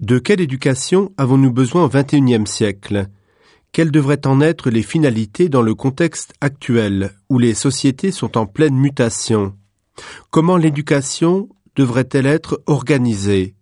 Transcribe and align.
De 0.00 0.18
quelle 0.18 0.40
éducation 0.40 1.12
avons-nous 1.18 1.52
besoin 1.52 1.84
au 1.84 1.88
XXIe 1.90 2.46
siècle? 2.46 3.08
Quelles 3.70 3.90
devraient 3.90 4.26
en 4.26 4.40
être 4.40 4.70
les 4.70 4.82
finalités 4.82 5.50
dans 5.50 5.60
le 5.60 5.74
contexte 5.74 6.32
actuel 6.40 7.12
où 7.28 7.38
les 7.38 7.52
sociétés 7.52 8.10
sont 8.10 8.38
en 8.38 8.46
pleine 8.46 8.76
mutation? 8.76 9.54
Comment 10.30 10.56
l'éducation 10.56 11.50
devrait-elle 11.76 12.24
être 12.24 12.62
organisée? 12.64 13.54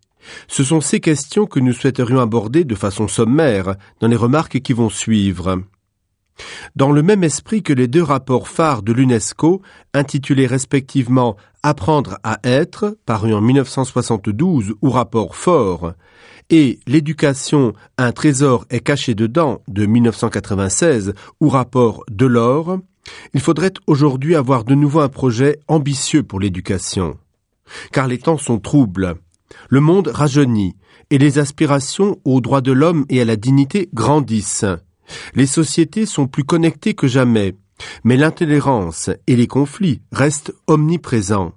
Ce 0.47 0.63
sont 0.63 0.81
ces 0.81 1.01
questions 1.01 1.47
que 1.47 1.59
nous 1.59 1.73
souhaiterions 1.73 2.21
aborder 2.21 2.63
de 2.63 2.77
façon 2.77 3.09
sommaire 3.09 3.75
dans 3.99 4.07
les 4.07 4.15
remarques 4.15 4.61
qui 4.61 4.73
vont 4.73 4.91
suivre. 4.91 5.65
Dans 6.77 6.93
le 6.93 7.03
même 7.03 7.25
esprit 7.25 7.65
que 7.65 7.73
les 7.73 7.89
deux 7.89 8.03
rapports 8.05 8.47
phares 8.47 8.83
de 8.83 8.93
l'UNESCO, 8.93 9.61
intitulés 9.93 10.47
respectivement 10.47 11.37
Apprendre 11.63 12.19
à 12.23 12.39
être, 12.45 12.97
paru 13.05 13.35
en 13.35 13.41
1972 13.41 14.75
ou 14.81 14.91
rapport 14.91 15.35
fort, 15.35 15.93
et 16.51 16.79
L'éducation, 16.87 17.75
un 17.99 18.13
trésor 18.13 18.65
est 18.71 18.81
caché 18.81 19.15
dedans 19.15 19.61
de 19.69 19.85
1996 19.85 21.13
ou 21.41 21.49
rapport 21.49 22.05
de 22.11 22.27
l'or, 22.27 22.79
il 23.35 23.41
faudrait 23.41 23.73
aujourd'hui 23.87 24.35
avoir 24.35 24.65
de 24.65 24.75
nouveau 24.75 25.01
un 25.01 25.09
projet 25.09 25.59
ambitieux 25.69 26.23
pour 26.23 26.41
l'éducation. 26.41 27.19
Car 27.93 28.07
les 28.07 28.19
temps 28.19 28.39
sont 28.39 28.59
troubles. 28.59 29.17
Le 29.69 29.81
monde 29.81 30.09
rajeunit 30.09 30.77
et 31.11 31.19
les 31.19 31.39
aspirations 31.39 32.19
aux 32.25 32.41
droits 32.41 32.61
de 32.61 32.73
l'homme 32.73 33.05
et 33.09 33.21
à 33.21 33.25
la 33.25 33.37
dignité 33.37 33.89
grandissent. 33.93 34.65
Les 35.35 35.47
sociétés 35.47 36.07
sont 36.07 36.27
plus 36.27 36.45
connectées 36.45 36.95
que 36.95 37.07
jamais, 37.07 37.57
mais 38.05 38.17
l'intolérance 38.17 39.11
et 39.27 39.37
les 39.37 39.47
conflits 39.47 40.01
restent 40.13 40.53
omniprésents. 40.67 41.53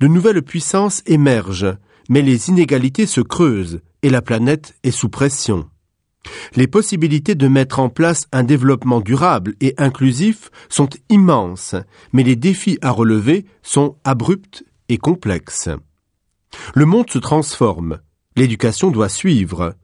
De 0.00 0.06
nouvelles 0.06 0.42
puissances 0.42 1.02
émergent, 1.06 1.76
mais 2.08 2.22
les 2.22 2.48
inégalités 2.48 3.06
se 3.06 3.20
creusent 3.20 3.80
et 4.02 4.10
la 4.10 4.22
planète 4.22 4.74
est 4.82 4.90
sous 4.90 5.08
pression. 5.08 5.68
Les 6.56 6.66
possibilités 6.66 7.34
de 7.34 7.48
mettre 7.48 7.80
en 7.80 7.88
place 7.88 8.26
un 8.32 8.44
développement 8.44 9.00
durable 9.00 9.54
et 9.60 9.74
inclusif 9.78 10.50
sont 10.68 10.88
immenses, 11.10 11.74
mais 12.12 12.22
les 12.22 12.36
défis 12.36 12.78
à 12.82 12.90
relever 12.90 13.46
sont 13.62 13.96
abrupts 14.04 14.64
et 14.88 14.98
complexes. 14.98 15.70
Le 16.74 16.86
monde 16.86 17.10
se 17.10 17.18
transforme, 17.18 17.98
l'éducation 18.36 18.90
doit 18.90 19.08
suivre. 19.08 19.74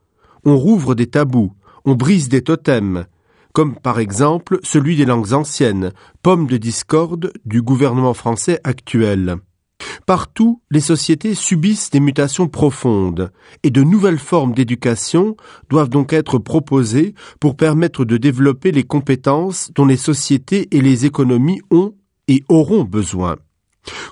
On 0.45 0.57
rouvre 0.57 0.95
des 0.95 1.09
tabous, 1.09 1.53
on 1.85 1.95
brise 1.95 2.29
des 2.29 2.43
totems, 2.43 3.07
comme 3.53 3.75
par 3.77 3.99
exemple 3.99 4.61
celui 4.63 4.97
des 4.97 5.05
langues 5.05 5.33
anciennes, 5.33 5.93
pomme 6.23 6.47
de 6.47 6.57
discorde 6.57 7.33
du 7.45 7.63
gouvernement 7.63 8.15
français 8.15 8.61
actuel. 8.65 9.37
Partout, 10.07 10.61
les 10.71 10.81
sociétés 10.81 11.35
subissent 11.35 11.91
des 11.91 12.01
mutations 12.01 12.49
profondes, 12.49 13.33
et 13.63 13.71
de 13.71 13.83
nouvelles 13.83 14.19
formes 14.19 14.55
d'éducation 14.55 15.37
doivent 15.69 15.89
donc 15.89 16.13
être 16.13 16.39
proposées 16.39 17.15
pour 17.39 17.57
permettre 17.57 18.05
de 18.05 18.17
développer 18.17 18.73
les 18.73 18.85
compétences 18.85 19.71
dont 19.75 19.87
les 19.87 19.97
sociétés 19.97 20.69
et 20.77 20.81
les 20.81 21.07
économies 21.07 21.61
ont 21.71 21.95
et 22.29 22.43
auront 22.49 22.85
besoin. 22.85 23.37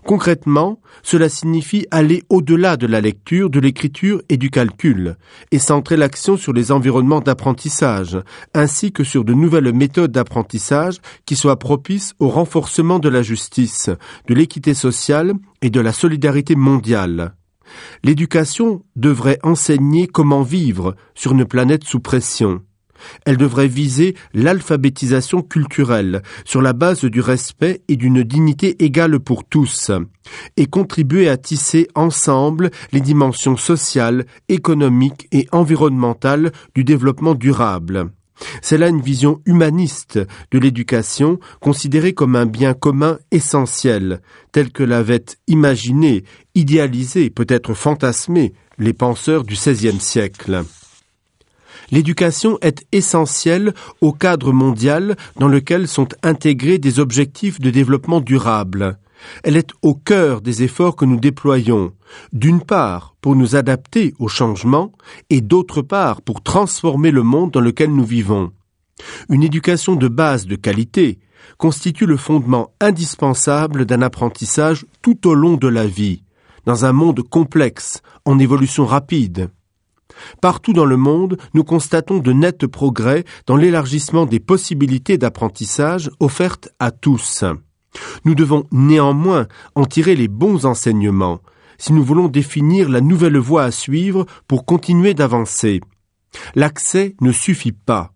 Concrètement, 0.04 0.80
cela 1.02 1.28
signifie 1.28 1.86
aller 1.90 2.22
au-delà 2.28 2.76
de 2.76 2.86
la 2.86 3.00
lecture, 3.00 3.50
de 3.50 3.60
l'écriture 3.60 4.22
et 4.28 4.36
du 4.36 4.50
calcul, 4.50 5.16
et 5.50 5.58
centrer 5.58 5.96
l'action 5.96 6.36
sur 6.36 6.52
les 6.52 6.72
environnements 6.72 7.20
d'apprentissage, 7.20 8.18
ainsi 8.54 8.92
que 8.92 9.04
sur 9.04 9.24
de 9.24 9.34
nouvelles 9.34 9.72
méthodes 9.72 10.12
d'apprentissage 10.12 10.98
qui 11.26 11.36
soient 11.36 11.58
propices 11.58 12.14
au 12.18 12.28
renforcement 12.28 12.98
de 12.98 13.08
la 13.08 13.22
justice, 13.22 13.90
de 14.26 14.34
l'équité 14.34 14.74
sociale 14.74 15.34
et 15.62 15.70
de 15.70 15.80
la 15.80 15.92
solidarité 15.92 16.56
mondiale. 16.56 17.34
L'éducation 18.02 18.82
devrait 18.96 19.38
enseigner 19.42 20.06
comment 20.06 20.42
vivre 20.42 20.96
sur 21.14 21.32
une 21.32 21.44
planète 21.44 21.84
sous 21.84 22.00
pression. 22.00 22.62
Elle 23.24 23.36
devrait 23.36 23.68
viser 23.68 24.14
l'alphabétisation 24.34 25.42
culturelle 25.42 26.22
sur 26.44 26.62
la 26.62 26.72
base 26.72 27.04
du 27.04 27.20
respect 27.20 27.82
et 27.88 27.96
d'une 27.96 28.22
dignité 28.22 28.82
égale 28.84 29.20
pour 29.20 29.44
tous, 29.44 29.90
et 30.56 30.66
contribuer 30.66 31.28
à 31.28 31.36
tisser 31.36 31.88
ensemble 31.94 32.70
les 32.92 33.00
dimensions 33.00 33.56
sociales, 33.56 34.26
économiques 34.48 35.28
et 35.32 35.46
environnementales 35.52 36.52
du 36.74 36.84
développement 36.84 37.34
durable. 37.34 38.10
C'est 38.62 38.78
là 38.78 38.88
une 38.88 39.00
vision 39.00 39.40
humaniste 39.46 40.20
de 40.50 40.58
l'éducation 40.58 41.38
considérée 41.60 42.12
comme 42.12 42.36
un 42.36 42.46
bien 42.46 42.74
commun 42.74 43.18
essentiel, 43.30 44.20
tel 44.52 44.70
que 44.70 44.82
l'avaient 44.82 45.24
imaginé, 45.46 46.24
idéalisé, 46.54 47.30
peut-être 47.30 47.74
fantasmé 47.74 48.52
les 48.78 48.92
penseurs 48.92 49.44
du 49.44 49.54
XVIe 49.54 50.00
siècle. 50.00 50.64
L'éducation 51.90 52.58
est 52.60 52.86
essentielle 52.92 53.72
au 54.00 54.12
cadre 54.12 54.52
mondial 54.52 55.16
dans 55.38 55.48
lequel 55.48 55.88
sont 55.88 56.08
intégrés 56.22 56.78
des 56.78 57.00
objectifs 57.00 57.60
de 57.60 57.70
développement 57.70 58.20
durable. 58.20 58.98
Elle 59.42 59.56
est 59.56 59.70
au 59.82 59.94
cœur 59.94 60.40
des 60.42 60.62
efforts 60.62 60.96
que 60.96 61.04
nous 61.04 61.18
déployons, 61.18 61.92
d'une 62.32 62.60
part 62.60 63.16
pour 63.20 63.34
nous 63.34 63.56
adapter 63.56 64.14
au 64.18 64.28
changement 64.28 64.92
et 65.30 65.40
d'autre 65.40 65.82
part 65.82 66.22
pour 66.22 66.42
transformer 66.42 67.10
le 67.10 67.22
monde 67.22 67.50
dans 67.50 67.60
lequel 67.60 67.92
nous 67.92 68.04
vivons. 68.04 68.52
Une 69.28 69.42
éducation 69.42 69.96
de 69.96 70.08
base 70.08 70.46
de 70.46 70.56
qualité 70.56 71.18
constitue 71.56 72.06
le 72.06 72.16
fondement 72.16 72.72
indispensable 72.80 73.86
d'un 73.86 74.02
apprentissage 74.02 74.86
tout 75.02 75.26
au 75.26 75.34
long 75.34 75.56
de 75.56 75.68
la 75.68 75.86
vie, 75.86 76.22
dans 76.66 76.84
un 76.84 76.92
monde 76.92 77.22
complexe, 77.22 78.02
en 78.24 78.38
évolution 78.38 78.86
rapide. 78.86 79.50
Partout 80.40 80.72
dans 80.72 80.84
le 80.84 80.96
monde, 80.96 81.38
nous 81.54 81.64
constatons 81.64 82.18
de 82.18 82.32
nets 82.32 82.66
progrès 82.66 83.24
dans 83.46 83.56
l'élargissement 83.56 84.26
des 84.26 84.40
possibilités 84.40 85.18
d'apprentissage 85.18 86.10
offertes 86.20 86.70
à 86.78 86.90
tous. 86.90 87.44
Nous 88.24 88.34
devons 88.34 88.64
néanmoins 88.70 89.46
en 89.74 89.84
tirer 89.84 90.16
les 90.16 90.28
bons 90.28 90.66
enseignements 90.66 91.40
si 91.78 91.92
nous 91.92 92.02
voulons 92.02 92.28
définir 92.28 92.88
la 92.88 93.00
nouvelle 93.00 93.38
voie 93.38 93.62
à 93.62 93.70
suivre 93.70 94.26
pour 94.48 94.64
continuer 94.64 95.14
d'avancer. 95.14 95.80
L'accès 96.54 97.14
ne 97.20 97.32
suffit 97.32 97.72
pas. 97.72 98.12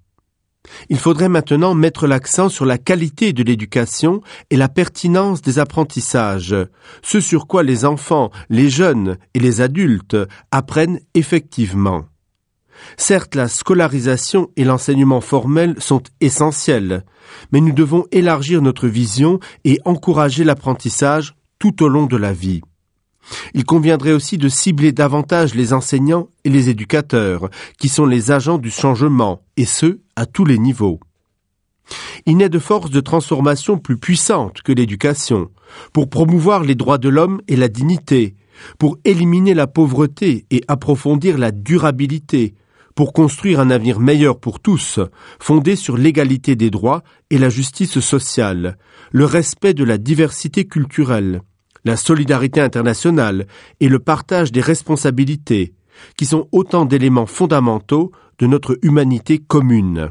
Il 0.89 0.99
faudrait 0.99 1.29
maintenant 1.29 1.75
mettre 1.75 2.07
l'accent 2.07 2.49
sur 2.49 2.65
la 2.65 2.79
qualité 2.79 3.33
de 3.33 3.43
l'éducation 3.43 4.21
et 4.51 4.57
la 4.57 4.69
pertinence 4.69 5.43
des 5.43 5.59
apprentissages, 5.59 6.57
ce 7.03 7.21
sur 7.21 7.47
quoi 7.47 7.63
les 7.63 7.85
enfants, 7.85 8.31
les 8.49 8.71
jeunes 8.71 9.17
et 9.35 9.41
les 9.41 9.61
adultes 9.61 10.17
apprennent 10.51 11.01
effectivement. 11.15 12.05
Certes, 12.97 13.35
la 13.35 13.49
scolarisation 13.49 14.51
et 14.57 14.65
l'enseignement 14.65 15.21
formel 15.21 15.77
sont 15.79 16.03
essentiels, 16.21 17.05
mais 17.53 17.61
nous 17.61 17.73
devons 17.73 18.07
élargir 18.11 18.63
notre 18.63 18.89
vision 18.89 19.39
et 19.65 19.79
encourager 19.85 20.45
l'apprentissage 20.45 21.35
tout 21.59 21.83
au 21.83 21.89
long 21.89 22.07
de 22.07 22.17
la 22.17 22.33
vie. 22.33 22.63
Il 23.55 23.65
conviendrait 23.65 24.13
aussi 24.13 24.39
de 24.39 24.49
cibler 24.49 24.93
davantage 24.93 25.55
les 25.55 25.73
enseignants 25.73 26.29
et 26.45 26.51
les 26.51 26.69
éducateurs, 26.69 27.49
qui 27.79 27.89
sont 27.89 28.07
les 28.07 28.31
agents 28.31 28.59
du 28.59 28.71
changement, 28.71 29.43
et 29.57 29.65
ce, 29.65 30.01
à 30.17 30.27
tous 30.27 30.45
les 30.45 30.59
niveaux. 30.59 31.01
Il 32.27 32.37
n'est 32.37 32.49
de 32.49 32.59
force 32.59 32.91
de 32.91 33.01
transformation 33.01 33.79
plus 33.79 33.99
puissante 33.99 34.63
que 34.63 34.73
l'éducation, 34.73 35.51
pour 35.93 36.09
promouvoir 36.09 36.63
les 36.63 36.75
droits 36.75 36.99
de 36.99 37.09
l'homme 37.09 37.41
et 37.49 37.57
la 37.57 37.69
dignité, 37.69 38.37
pour 38.79 38.99
éliminer 39.05 39.55
la 39.55 39.67
pauvreté 39.67 40.47
et 40.51 40.63
approfondir 40.69 41.39
la 41.39 41.51
durabilité, 41.51 42.55
pour 42.95 43.13
construire 43.13 43.61
un 43.61 43.71
avenir 43.71 44.01
meilleur 44.01 44.39
pour 44.39 44.61
tous, 44.61 45.01
fondé 45.41 45.77
sur 45.77 45.97
l'égalité 45.97 46.57
des 46.57 46.71
droits 46.71 47.03
et 47.31 47.39
la 47.39 47.49
justice 47.49 48.01
sociale, 48.01 48.77
le 49.11 49.25
respect 49.25 49.75
de 49.75 49.85
la 49.85 49.99
diversité 49.99 50.67
culturelle, 50.67 51.43
la 51.85 51.97
solidarité 51.97 52.61
internationale 52.61 53.47
et 53.81 53.89
le 53.89 53.99
partage 53.99 54.53
des 54.53 54.61
responsabilités, 54.61 55.75
qui 56.17 56.27
sont 56.27 56.49
autant 56.53 56.85
d'éléments 56.85 57.27
fondamentaux 57.27 58.13
de 58.39 58.47
notre 58.47 58.79
humanité 58.83 59.39
commune. 59.39 60.11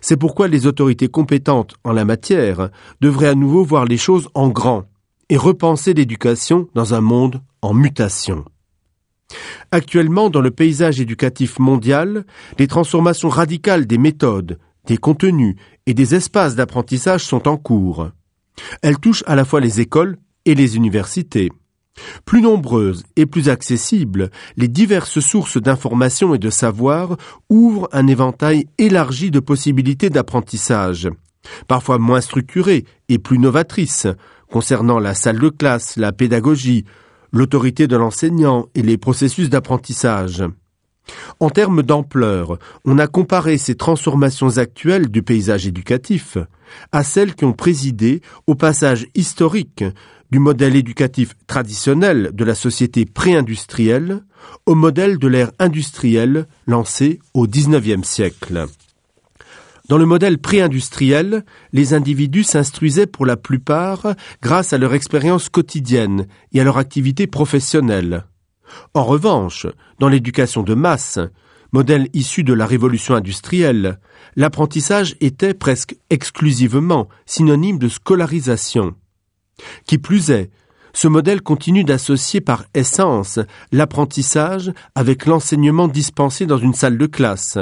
C'est 0.00 0.16
pourquoi 0.16 0.48
les 0.48 0.66
autorités 0.66 1.08
compétentes 1.08 1.74
en 1.84 1.92
la 1.92 2.04
matière 2.04 2.70
devraient 3.00 3.28
à 3.28 3.34
nouveau 3.34 3.64
voir 3.64 3.84
les 3.84 3.98
choses 3.98 4.28
en 4.34 4.48
grand 4.48 4.84
et 5.28 5.36
repenser 5.36 5.92
l'éducation 5.92 6.68
dans 6.74 6.94
un 6.94 7.00
monde 7.00 7.42
en 7.62 7.74
mutation. 7.74 8.44
Actuellement, 9.72 10.30
dans 10.30 10.40
le 10.40 10.52
paysage 10.52 11.00
éducatif 11.00 11.58
mondial, 11.58 12.24
les 12.58 12.68
transformations 12.68 13.28
radicales 13.28 13.86
des 13.86 13.98
méthodes, 13.98 14.58
des 14.86 14.96
contenus 14.96 15.56
et 15.86 15.94
des 15.94 16.14
espaces 16.14 16.54
d'apprentissage 16.54 17.24
sont 17.24 17.48
en 17.48 17.56
cours. 17.56 18.10
Elles 18.82 18.98
touchent 18.98 19.24
à 19.26 19.34
la 19.34 19.44
fois 19.44 19.60
les 19.60 19.80
écoles 19.80 20.16
et 20.46 20.54
les 20.54 20.76
universités. 20.76 21.50
Plus 22.24 22.42
nombreuses 22.42 23.04
et 23.16 23.26
plus 23.26 23.48
accessibles, 23.48 24.30
les 24.56 24.68
diverses 24.68 25.20
sources 25.20 25.58
d'information 25.58 26.34
et 26.34 26.38
de 26.38 26.50
savoir 26.50 27.16
ouvrent 27.48 27.88
un 27.92 28.06
éventail 28.06 28.66
élargi 28.78 29.30
de 29.30 29.40
possibilités 29.40 30.10
d'apprentissage, 30.10 31.08
parfois 31.68 31.98
moins 31.98 32.20
structurées 32.20 32.84
et 33.08 33.18
plus 33.18 33.38
novatrices, 33.38 34.06
concernant 34.50 34.98
la 34.98 35.14
salle 35.14 35.38
de 35.38 35.48
classe, 35.48 35.96
la 35.96 36.12
pédagogie, 36.12 36.84
l'autorité 37.32 37.86
de 37.86 37.96
l'enseignant 37.96 38.66
et 38.74 38.82
les 38.82 38.98
processus 38.98 39.50
d'apprentissage. 39.50 40.44
En 41.38 41.50
termes 41.50 41.82
d'ampleur, 41.82 42.58
on 42.84 42.98
a 42.98 43.06
comparé 43.06 43.58
ces 43.58 43.76
transformations 43.76 44.58
actuelles 44.58 45.08
du 45.08 45.22
paysage 45.22 45.66
éducatif 45.66 46.36
à 46.90 47.04
celles 47.04 47.34
qui 47.34 47.44
ont 47.44 47.52
présidé 47.52 48.22
au 48.46 48.56
passage 48.56 49.06
historique 49.14 49.84
du 50.30 50.38
modèle 50.38 50.76
éducatif 50.76 51.34
traditionnel 51.46 52.30
de 52.32 52.44
la 52.44 52.54
société 52.54 53.04
pré-industrielle 53.04 54.22
au 54.66 54.74
modèle 54.74 55.18
de 55.18 55.28
l'ère 55.28 55.52
industrielle 55.58 56.46
lancé 56.66 57.20
au 57.34 57.46
XIXe 57.46 58.06
siècle. 58.06 58.66
Dans 59.88 59.98
le 59.98 60.06
modèle 60.06 60.38
pré-industriel, 60.38 61.44
les 61.72 61.94
individus 61.94 62.42
s'instruisaient 62.42 63.06
pour 63.06 63.24
la 63.24 63.36
plupart 63.36 64.14
grâce 64.42 64.72
à 64.72 64.78
leur 64.78 64.94
expérience 64.94 65.48
quotidienne 65.48 66.26
et 66.52 66.60
à 66.60 66.64
leur 66.64 66.78
activité 66.78 67.28
professionnelle. 67.28 68.24
En 68.94 69.04
revanche, 69.04 69.66
dans 70.00 70.08
l'éducation 70.08 70.64
de 70.64 70.74
masse, 70.74 71.20
modèle 71.72 72.08
issu 72.14 72.42
de 72.42 72.52
la 72.52 72.66
révolution 72.66 73.14
industrielle, 73.14 74.00
l'apprentissage 74.34 75.14
était 75.20 75.54
presque 75.54 75.96
exclusivement 76.10 77.08
synonyme 77.24 77.78
de 77.78 77.88
scolarisation. 77.88 78.94
Qui 79.86 79.98
plus 79.98 80.30
est, 80.30 80.50
ce 80.92 81.08
modèle 81.08 81.42
continue 81.42 81.84
d'associer 81.84 82.40
par 82.40 82.64
essence 82.74 83.38
l'apprentissage 83.70 84.72
avec 84.94 85.26
l'enseignement 85.26 85.88
dispensé 85.88 86.46
dans 86.46 86.56
une 86.56 86.72
salle 86.72 86.96
de 86.96 87.06
classe, 87.06 87.58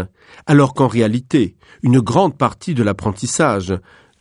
alors 0.47 0.73
qu'en 0.73 0.87
réalité, 0.87 1.57
une 1.83 1.99
grande 1.99 2.39
partie 2.39 2.75
de 2.75 2.85
l'apprentissage, 2.85 3.75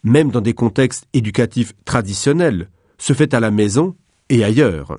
même 0.03 0.31
dans 0.31 0.41
des 0.41 0.53
contextes 0.53 1.05
éducatifs 1.13 1.73
traditionnels, 1.85 2.69
se 2.97 3.13
fait 3.13 3.33
à 3.35 3.39
la 3.39 3.51
maison 3.51 3.95
et 4.29 4.43
ailleurs. 4.43 4.97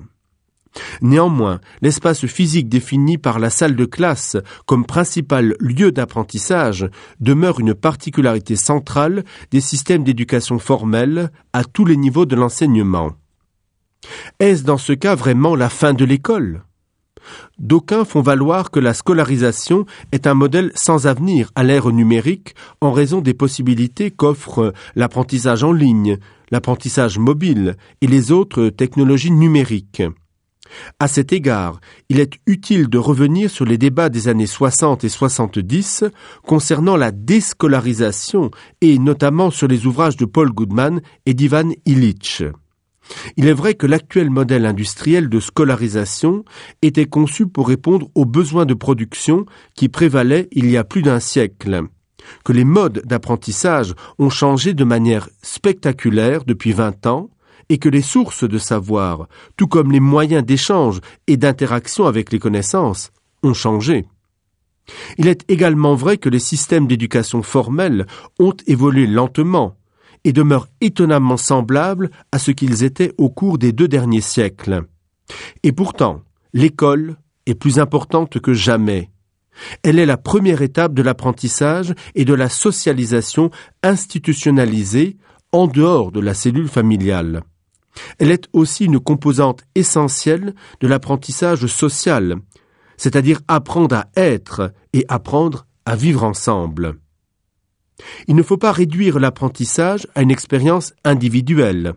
Néanmoins, 1.01 1.59
l'espace 1.81 2.25
physique 2.25 2.69
défini 2.69 3.17
par 3.17 3.39
la 3.39 3.49
salle 3.49 3.75
de 3.75 3.85
classe 3.85 4.37
comme 4.65 4.85
principal 4.85 5.55
lieu 5.59 5.91
d'apprentissage 5.91 6.89
demeure 7.19 7.59
une 7.59 7.73
particularité 7.73 8.55
centrale 8.55 9.23
des 9.51 9.61
systèmes 9.61 10.03
d'éducation 10.03 10.59
formelle 10.59 11.31
à 11.53 11.63
tous 11.63 11.85
les 11.85 11.97
niveaux 11.97 12.25
de 12.25 12.35
l'enseignement. 12.35 13.13
Est-ce 14.39 14.63
dans 14.63 14.77
ce 14.77 14.93
cas 14.93 15.15
vraiment 15.15 15.55
la 15.55 15.69
fin 15.69 15.93
de 15.93 16.05
l'école? 16.05 16.63
D'aucuns 17.57 18.05
font 18.05 18.21
valoir 18.21 18.69
que 18.69 18.79
la 18.79 18.93
scolarisation 18.93 19.85
est 20.11 20.27
un 20.27 20.35
modèle 20.35 20.71
sans 20.75 21.07
avenir 21.07 21.51
à 21.55 21.63
l'ère 21.63 21.89
numérique 21.89 22.53
en 22.81 22.91
raison 22.91 23.21
des 23.21 23.33
possibilités 23.33 24.11
qu'offrent 24.11 24.73
l'apprentissage 24.95 25.63
en 25.63 25.71
ligne, 25.71 26.17
l'apprentissage 26.51 27.17
mobile 27.17 27.77
et 28.01 28.07
les 28.07 28.31
autres 28.31 28.69
technologies 28.69 29.31
numériques. 29.31 30.03
À 30.99 31.07
cet 31.07 31.33
égard, 31.33 31.79
il 32.09 32.19
est 32.19 32.33
utile 32.45 32.87
de 32.87 32.97
revenir 32.97 33.49
sur 33.49 33.65
les 33.65 33.77
débats 33.77 34.09
des 34.09 34.27
années 34.27 34.47
60 34.47 35.03
et 35.03 35.09
70 35.09 36.05
concernant 36.43 36.97
la 36.97 37.11
déscolarisation 37.11 38.51
et 38.81 38.97
notamment 38.99 39.51
sur 39.51 39.67
les 39.67 39.85
ouvrages 39.85 40.17
de 40.17 40.25
Paul 40.25 40.51
Goodman 40.51 41.01
et 41.25 41.33
d'Ivan 41.33 41.71
Illich. 41.85 42.43
Il 43.37 43.47
est 43.47 43.53
vrai 43.53 43.75
que 43.75 43.87
l'actuel 43.87 44.29
modèle 44.29 44.65
industriel 44.65 45.29
de 45.29 45.39
scolarisation 45.39 46.43
était 46.81 47.05
conçu 47.05 47.47
pour 47.47 47.67
répondre 47.67 48.09
aux 48.15 48.25
besoins 48.25 48.65
de 48.65 48.73
production 48.73 49.45
qui 49.75 49.89
prévalaient 49.89 50.47
il 50.51 50.69
y 50.69 50.77
a 50.77 50.83
plus 50.83 51.01
d'un 51.01 51.19
siècle, 51.19 51.83
que 52.43 52.53
les 52.53 52.63
modes 52.63 53.03
d'apprentissage 53.05 53.93
ont 54.17 54.29
changé 54.29 54.73
de 54.73 54.83
manière 54.83 55.29
spectaculaire 55.41 56.43
depuis 56.45 56.71
vingt 56.71 57.05
ans, 57.05 57.29
et 57.69 57.77
que 57.77 57.89
les 57.89 58.01
sources 58.01 58.47
de 58.47 58.57
savoir, 58.57 59.27
tout 59.57 59.67
comme 59.67 59.91
les 59.91 59.99
moyens 59.99 60.45
d'échange 60.45 61.01
et 61.27 61.37
d'interaction 61.37 62.05
avec 62.05 62.31
les 62.31 62.39
connaissances, 62.39 63.11
ont 63.43 63.53
changé. 63.53 64.05
Il 65.17 65.27
est 65.27 65.43
également 65.49 65.95
vrai 65.95 66.17
que 66.17 66.29
les 66.29 66.39
systèmes 66.39 66.87
d'éducation 66.87 67.41
formelle 67.41 68.05
ont 68.39 68.55
évolué 68.67 69.07
lentement 69.07 69.77
et 70.23 70.33
demeurent 70.33 70.67
étonnamment 70.81 71.37
semblables 71.37 72.09
à 72.31 72.39
ce 72.39 72.51
qu'ils 72.51 72.83
étaient 72.83 73.13
au 73.17 73.29
cours 73.29 73.57
des 73.57 73.71
deux 73.71 73.87
derniers 73.87 74.21
siècles. 74.21 74.83
Et 75.63 75.71
pourtant, 75.71 76.21
l'école 76.53 77.17
est 77.45 77.55
plus 77.55 77.79
importante 77.79 78.39
que 78.39 78.53
jamais. 78.53 79.09
Elle 79.83 79.99
est 79.99 80.05
la 80.05 80.17
première 80.17 80.61
étape 80.61 80.93
de 80.93 81.01
l'apprentissage 81.01 81.93
et 82.13 82.25
de 82.25 82.33
la 82.33 82.49
socialisation 82.49 83.51
institutionnalisée 83.83 85.17
en 85.51 85.67
dehors 85.67 86.11
de 86.11 86.19
la 86.19 86.33
cellule 86.33 86.67
familiale. 86.67 87.43
Elle 88.19 88.31
est 88.31 88.47
aussi 88.53 88.85
une 88.85 88.99
composante 88.99 89.63
essentielle 89.75 90.53
de 90.79 90.87
l'apprentissage 90.87 91.65
social, 91.67 92.37
c'est-à-dire 92.97 93.41
apprendre 93.47 93.95
à 93.95 94.07
être 94.15 94.73
et 94.93 95.05
apprendre 95.07 95.65
à 95.85 95.95
vivre 95.95 96.23
ensemble. 96.23 96.99
Il 98.27 98.35
ne 98.35 98.43
faut 98.43 98.57
pas 98.57 98.71
réduire 98.71 99.19
l'apprentissage 99.19 100.07
à 100.15 100.21
une 100.21 100.31
expérience 100.31 100.93
individuelle. 101.03 101.93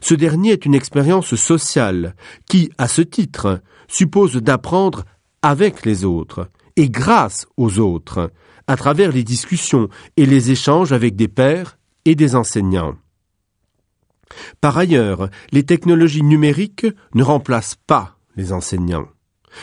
Ce 0.00 0.14
dernier 0.14 0.50
est 0.50 0.66
une 0.66 0.74
expérience 0.74 1.34
sociale 1.36 2.14
qui, 2.48 2.70
à 2.76 2.88
ce 2.88 3.02
titre, 3.02 3.62
suppose 3.88 4.34
d'apprendre 4.36 5.04
avec 5.42 5.86
les 5.86 6.04
autres 6.04 6.50
et 6.76 6.90
grâce 6.90 7.46
aux 7.56 7.78
autres, 7.78 8.30
à 8.66 8.76
travers 8.76 9.12
les 9.12 9.24
discussions 9.24 9.88
et 10.16 10.26
les 10.26 10.50
échanges 10.50 10.92
avec 10.92 11.16
des 11.16 11.28
pairs 11.28 11.78
et 12.04 12.14
des 12.14 12.36
enseignants. 12.36 12.96
Par 14.60 14.78
ailleurs, 14.78 15.28
les 15.52 15.64
technologies 15.64 16.22
numériques 16.22 16.86
ne 17.14 17.22
remplacent 17.22 17.76
pas 17.86 18.16
les 18.36 18.52
enseignants. 18.52 19.08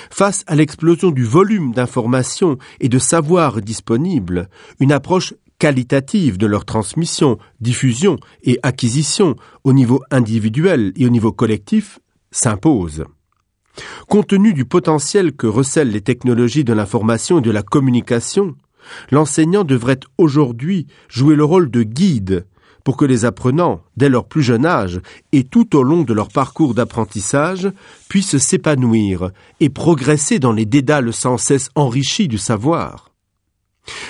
Face 0.10 0.44
à 0.48 0.56
l'explosion 0.56 1.12
du 1.12 1.24
volume 1.24 1.74
d'informations 1.74 2.58
et 2.80 2.90
de 2.90 3.00
savoirs 3.00 3.62
disponibles, 3.62 4.50
une 4.80 4.92
approche 4.92 5.34
qualitative 5.60 6.38
de 6.38 6.46
leur 6.46 6.66
transmission, 6.66 7.38
diffusion 7.62 8.18
et 8.44 8.60
acquisition 8.64 9.36
au 9.64 9.74
niveau 9.74 10.02
individuel 10.12 10.94
et 10.96 11.06
au 11.06 11.10
niveau 11.10 11.32
collectif 11.32 12.00
s'impose. 12.32 13.06
Compte 14.08 14.28
tenu 14.28 14.54
du 14.54 14.66
potentiel 14.66 15.34
que 15.34 15.48
recèlent 15.48 15.92
les 15.92 16.02
technologies 16.02 16.64
de 16.64 16.74
l'information 16.74 17.40
et 17.40 17.44
de 17.44 17.52
la 17.52 17.64
communication, 17.64 18.56
l'enseignant 19.12 19.64
devrait 19.64 20.00
aujourd'hui 20.18 20.88
jouer 21.10 21.36
le 21.36 21.44
rôle 21.44 21.70
de 21.70 21.84
guide 21.84 22.46
pour 22.88 22.96
que 22.96 23.04
les 23.04 23.26
apprenants, 23.26 23.82
dès 23.98 24.08
leur 24.08 24.30
plus 24.30 24.42
jeune 24.42 24.66
âge 24.66 25.02
et 25.34 25.44
tout 25.44 25.76
au 25.76 25.84
long 25.84 26.04
de 26.04 26.14
leur 26.14 26.30
parcours 26.30 26.74
d'apprentissage, 26.74 27.70
puissent 28.08 28.38
s'épanouir 28.38 29.32
et 29.60 29.68
progresser 29.68 30.40
dans 30.40 30.54
les 30.54 30.66
dédales 30.66 31.12
sans 31.12 31.38
cesse 31.38 31.70
enrichis 31.76 32.30
du 32.30 32.38
savoir. 32.38 33.12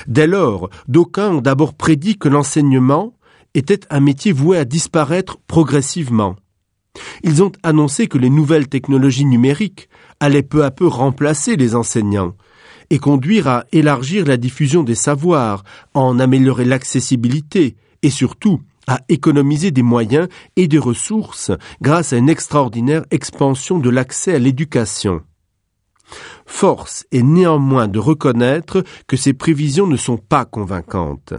Dès 0.05 0.27
lors, 0.27 0.69
d'aucuns 0.87 1.31
ont 1.31 1.41
d'abord 1.41 1.73
prédit 1.73 2.19
que 2.19 2.29
l'enseignement 2.29 3.15
était 3.55 3.79
un 3.89 3.99
métier 3.99 4.31
voué 4.31 4.59
à 4.59 4.63
disparaître 4.63 5.39
progressivement. 5.47 6.35
Ils 7.23 7.41
ont 7.41 7.53
annoncé 7.63 8.05
que 8.05 8.19
les 8.19 8.29
nouvelles 8.29 8.67
technologies 8.67 9.25
numériques 9.25 9.89
allaient 10.19 10.43
peu 10.43 10.63
à 10.63 10.69
peu 10.69 10.85
remplacer 10.85 11.55
les 11.55 11.73
enseignants 11.73 12.35
et 12.91 12.99
conduire 12.99 13.47
à 13.47 13.65
élargir 13.71 14.27
la 14.27 14.37
diffusion 14.37 14.83
des 14.83 14.93
savoirs, 14.93 15.63
en 15.95 16.19
améliorer 16.19 16.63
l'accessibilité 16.63 17.75
et 18.07 18.09
surtout 18.09 18.61
à 18.87 19.01
économiser 19.09 19.71
des 19.71 19.81
moyens 19.81 20.29
et 20.55 20.69
des 20.69 20.77
ressources 20.77 21.51
grâce 21.81 22.13
à 22.13 22.17
une 22.17 22.29
extraordinaire 22.29 23.03
expansion 23.11 23.79
de 23.79 23.89
l'accès 23.89 24.33
à 24.33 24.39
l'éducation. 24.39 25.23
Force 26.45 27.05
est 27.11 27.21
néanmoins 27.21 27.89
de 27.89 27.99
reconnaître 27.99 28.85
que 29.07 29.17
ces 29.17 29.33
prévisions 29.33 29.87
ne 29.87 29.97
sont 29.97 30.15
pas 30.15 30.45
convaincantes. 30.45 31.33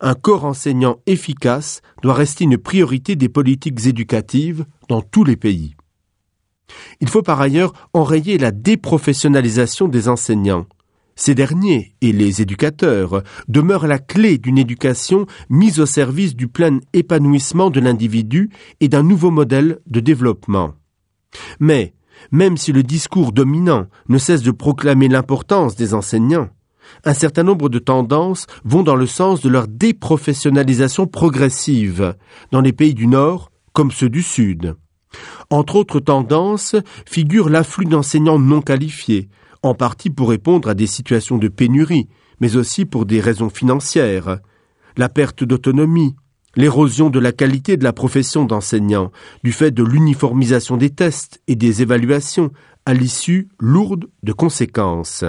Un 0.00 0.14
corps 0.14 0.46
enseignant 0.46 1.00
efficace 1.04 1.82
doit 2.02 2.14
rester 2.14 2.44
une 2.44 2.56
priorité 2.56 3.14
des 3.14 3.28
politiques 3.28 3.84
éducatives 3.84 4.64
dans 4.88 5.02
tous 5.02 5.24
les 5.24 5.36
pays. 5.36 5.76
Il 7.00 7.10
faut 7.10 7.20
par 7.20 7.42
ailleurs 7.42 7.74
enrayer 7.92 8.38
la 8.38 8.52
déprofessionnalisation 8.52 9.86
des 9.86 10.08
enseignants. 10.08 10.64
Ces 11.18 11.34
derniers 11.34 11.94
et 12.02 12.12
les 12.12 12.42
éducateurs 12.42 13.22
demeurent 13.48 13.86
la 13.86 13.98
clé 13.98 14.36
d'une 14.36 14.58
éducation 14.58 15.26
mise 15.48 15.80
au 15.80 15.86
service 15.86 16.36
du 16.36 16.46
plein 16.46 16.78
épanouissement 16.92 17.70
de 17.70 17.80
l'individu 17.80 18.50
et 18.80 18.88
d'un 18.88 19.02
nouveau 19.02 19.30
modèle 19.30 19.80
de 19.86 20.00
développement. 20.00 20.74
Mais, 21.58 21.94
même 22.30 22.58
si 22.58 22.70
le 22.70 22.82
discours 22.82 23.32
dominant 23.32 23.86
ne 24.08 24.18
cesse 24.18 24.42
de 24.42 24.50
proclamer 24.50 25.08
l'importance 25.08 25.74
des 25.74 25.94
enseignants, 25.94 26.50
un 27.04 27.14
certain 27.14 27.42
nombre 27.42 27.70
de 27.70 27.78
tendances 27.78 28.46
vont 28.64 28.82
dans 28.82 28.94
le 28.94 29.06
sens 29.06 29.40
de 29.40 29.48
leur 29.48 29.68
déprofessionnalisation 29.68 31.06
progressive 31.06 32.14
dans 32.52 32.60
les 32.60 32.72
pays 32.72 32.94
du 32.94 33.06
Nord 33.06 33.50
comme 33.72 33.90
ceux 33.90 34.10
du 34.10 34.22
Sud. 34.22 34.76
Entre 35.48 35.76
autres 35.76 36.00
tendances 36.00 36.76
figure 37.06 37.48
l'afflux 37.48 37.86
d'enseignants 37.86 38.38
non 38.38 38.60
qualifiés, 38.60 39.28
en 39.66 39.74
partie 39.74 40.10
pour 40.10 40.30
répondre 40.30 40.68
à 40.68 40.74
des 40.74 40.86
situations 40.86 41.38
de 41.38 41.48
pénurie, 41.48 42.08
mais 42.40 42.56
aussi 42.56 42.84
pour 42.84 43.06
des 43.06 43.20
raisons 43.20 43.50
financières, 43.50 44.38
la 44.96 45.08
perte 45.08 45.44
d'autonomie, 45.44 46.14
l'érosion 46.56 47.10
de 47.10 47.18
la 47.18 47.32
qualité 47.32 47.76
de 47.76 47.84
la 47.84 47.92
profession 47.92 48.44
d'enseignant, 48.44 49.12
du 49.44 49.52
fait 49.52 49.70
de 49.70 49.84
l'uniformisation 49.84 50.76
des 50.76 50.90
tests 50.90 51.42
et 51.46 51.54
des 51.54 51.82
évaluations, 51.82 52.50
à 52.86 52.94
l'issue 52.94 53.48
lourde 53.60 54.06
de 54.22 54.32
conséquences. 54.32 55.24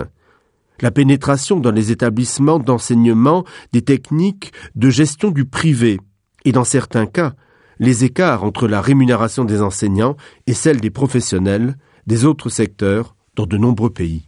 la 0.79 0.91
pénétration 0.91 1.59
dans 1.59 1.71
les 1.71 1.91
établissements 1.91 2.59
d'enseignement 2.59 3.43
des 3.73 3.81
techniques 3.81 4.51
de 4.75 4.91
gestion 4.91 5.31
du 5.31 5.45
privé, 5.45 5.99
et 6.45 6.51
dans 6.51 6.63
certains 6.63 7.07
cas, 7.07 7.33
les 7.79 8.03
écarts 8.03 8.43
entre 8.43 8.67
la 8.67 8.79
rémunération 8.79 9.43
des 9.43 9.61
enseignants 9.61 10.15
et 10.45 10.53
celle 10.53 10.79
des 10.79 10.91
professionnels 10.91 11.77
des 12.05 12.25
autres 12.25 12.49
secteurs 12.49 13.15
dans 13.35 13.45
de 13.45 13.57
nombreux 13.57 13.89
pays. 13.89 14.26